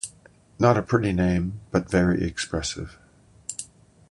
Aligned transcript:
Not 0.57 0.77
a 0.79 0.81
pretty 0.81 1.13
name, 1.13 1.59
but 1.69 1.87
very 1.91 2.23
expressive. 2.25 2.97